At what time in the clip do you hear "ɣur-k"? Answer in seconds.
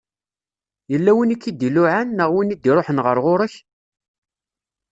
3.25-3.53